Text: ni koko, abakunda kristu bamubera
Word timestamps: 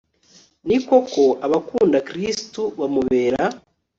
ni 0.67 0.77
koko, 0.87 1.23
abakunda 1.45 1.97
kristu 2.09 2.61
bamubera 2.79 3.43